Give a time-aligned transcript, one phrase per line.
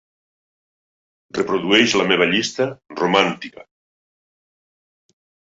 [1.37, 2.67] Reprodueix la meva llista
[3.03, 3.67] "Romàntica"